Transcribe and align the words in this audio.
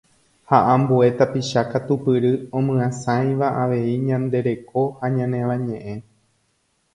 ha 0.49 0.57
ambue 0.73 1.07
tapicha 1.19 1.61
katupyry 1.71 2.31
omyasãiva 2.57 3.47
avei 3.61 3.93
ñande 4.07 4.37
reko 4.47 4.81
ha 4.99 5.05
ñane 5.17 5.37
Avañe'ẽ 5.45 5.95